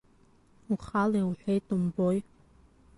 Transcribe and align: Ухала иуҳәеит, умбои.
Ухала 0.71 1.17
иуҳәеит, 1.21 1.65
умбои. 1.75 2.19